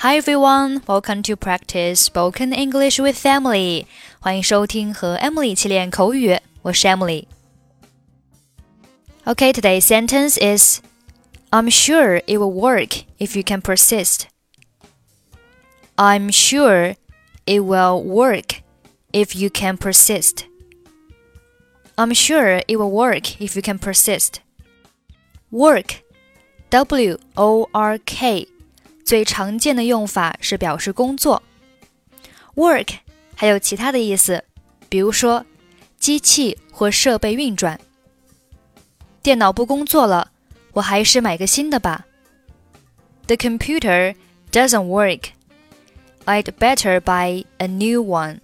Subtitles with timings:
[0.00, 3.86] Hi everyone, welcome to practice spoken English with Emily
[9.26, 10.80] okay today's sentence is
[11.52, 14.26] I'm sure it will work if you can persist.
[15.98, 16.94] I'm sure
[17.46, 18.62] it will work
[19.12, 20.46] if you can persist.
[21.98, 24.40] I'm sure it will work if you can persist.
[25.50, 26.00] Work,
[26.70, 28.46] W O R K
[29.10, 31.42] 最常见的用法是表示工作。
[32.54, 32.90] Work
[33.34, 34.44] 还有其他的意思，
[34.88, 35.44] 比如说
[35.98, 37.80] 机器或设备运转。
[39.20, 40.30] 电脑不工作了，
[40.74, 42.06] 我还是买个新的吧。
[43.26, 44.14] The computer
[44.52, 45.30] doesn't work.
[46.26, 48.38] I'd better buy a new one.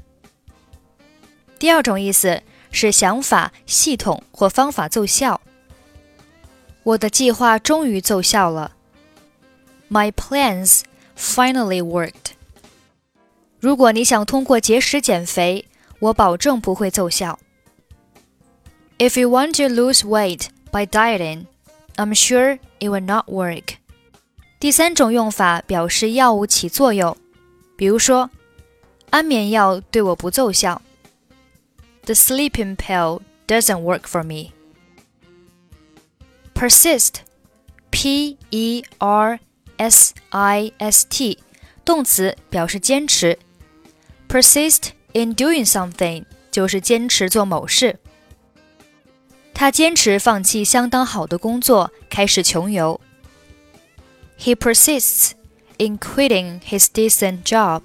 [1.61, 2.43] 第二种意思
[2.73, 5.41] 是想法、系统或方法奏效。
[6.83, 8.73] 我的计划终于奏效了。
[9.90, 10.84] My plans
[11.18, 12.34] finally worked.
[13.60, 15.66] 如果你想通过节食减肥，
[16.00, 17.40] 我保证不会奏效。
[18.98, 21.46] If you want to lose weight by dieting,
[21.96, 23.76] I'm sure it will not work.
[24.60, 27.18] 第三种用法表示药物起作用，
[27.76, 28.30] 比如说，
[29.10, 30.82] 安眠药对我不奏效。
[32.06, 34.54] The sleeping pill doesn't work for me.
[36.54, 37.22] Persist,
[37.90, 39.40] P E R
[39.78, 41.40] S I S T，
[41.84, 43.38] 动词表示坚持。
[44.28, 48.00] Persist in doing something 就是坚持做某事。
[49.54, 53.00] 他坚持放弃相当好的工作，开始穷游。
[54.40, 55.34] He persists
[55.78, 57.82] in quitting his decent job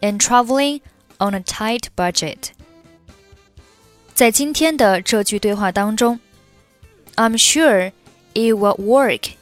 [0.00, 0.80] and traveling
[1.18, 2.50] on a tight budget.
[4.14, 6.20] 在今天的这句对话当中，
[7.16, 7.92] I'm sure
[8.32, 9.32] it will work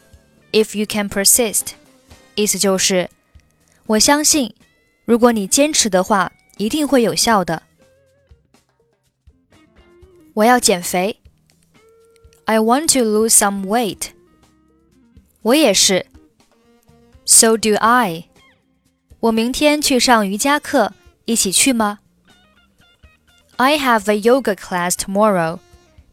[0.52, 1.72] if you can persist。
[2.34, 3.10] 意思就是，
[3.86, 4.54] 我相信，
[5.04, 7.62] 如果你坚持的话，一定会有效的。
[10.34, 11.18] 我要减肥。
[12.44, 14.10] I want to lose some weight。
[15.42, 16.06] 我也是。
[17.24, 18.28] So do I。
[19.20, 20.92] 我明天去上瑜伽课，
[21.26, 22.00] 一起去吗？
[23.56, 25.58] I have a yoga class tomorrow.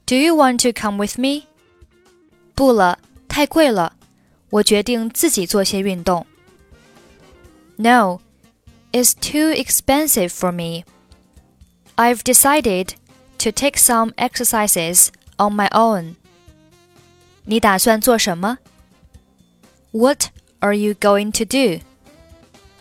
[0.06, 1.48] Do you want to come with me?
[2.54, 3.96] 不了，太贵了。
[4.54, 6.26] 我决定自己做些运动。
[7.78, 8.20] No,
[8.92, 10.84] it's too expensive for me.
[11.96, 12.96] I've decided
[13.40, 16.16] to take some exercises on my own.
[17.46, 18.58] 你打算做什么？
[19.92, 20.28] What
[20.60, 21.84] are you going to do?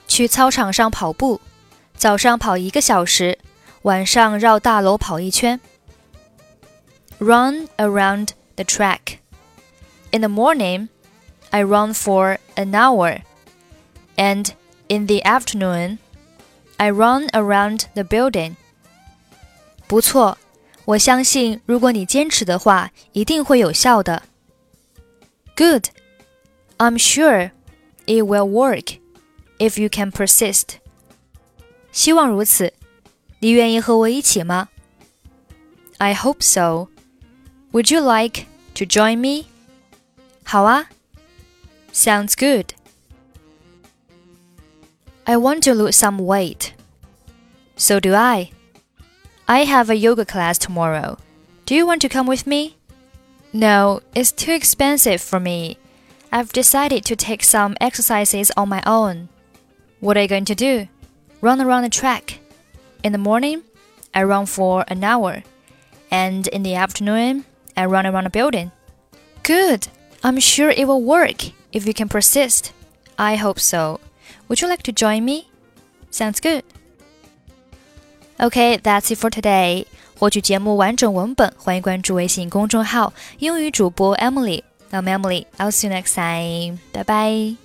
[0.06, 1.40] 去操场上跑步，
[1.96, 3.38] 早上跑一个小时，
[3.82, 5.60] 晚上绕大楼跑一圈。
[7.18, 9.18] Run around the track.
[10.12, 10.88] In the morning,
[11.52, 13.22] I run for an hour,
[14.16, 14.52] and
[14.88, 15.98] in the afternoon,
[16.76, 18.56] I run around the building.
[19.86, 20.36] 不错，
[20.84, 24.22] 我相信如果你坚持的话，一定会有效的。
[25.56, 25.86] Good,
[26.76, 27.52] I'm sure
[28.06, 28.98] it will work
[29.58, 30.76] if you can persist.
[31.90, 32.74] 希望如此。
[33.40, 34.68] 你愿意和我一起吗？
[35.98, 36.88] I hope so.
[37.72, 39.46] Would you like to join me?
[40.44, 40.88] 好啊。
[41.93, 42.73] Sounds good.
[45.27, 46.73] I want to lose some weight.
[47.75, 48.49] So do I.
[49.47, 51.19] I have a yoga class tomorrow.
[51.67, 52.77] Do you want to come with me?
[53.53, 55.77] No, it's too expensive for me.
[56.31, 59.29] I've decided to take some exercises on my own.
[59.99, 60.87] What are you going to do?
[61.41, 62.39] Run around the track.
[63.03, 63.61] In the morning,
[64.15, 65.43] I run for an hour.
[66.09, 67.45] And in the afternoon,
[67.77, 68.71] I run around a building.
[69.43, 69.89] Good.
[70.23, 72.72] I'm sure it will work if you can persist.
[73.16, 74.00] I hope so.
[74.48, 75.48] Would you like to join me?
[76.10, 76.62] Sounds good.
[78.38, 79.86] Okay, that's it for today.
[80.18, 85.46] 获取节目完整文本，欢迎关注微信公众号“英语主播 Emily”。I'm Emily.
[85.58, 86.78] I'll see you next time.
[86.92, 87.56] Bye bye.